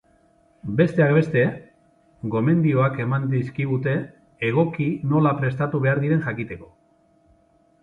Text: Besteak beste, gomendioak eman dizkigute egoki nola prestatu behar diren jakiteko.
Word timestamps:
Besteak 0.77 1.11
beste, 1.17 1.43
gomendioak 2.37 2.97
eman 3.05 3.29
dizkigute 3.35 3.95
egoki 4.49 4.89
nola 5.15 5.37
prestatu 5.43 5.85
behar 5.87 6.05
diren 6.07 6.27
jakiteko. 6.29 6.75